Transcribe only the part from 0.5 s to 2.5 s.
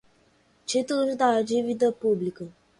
títulos da dívida pública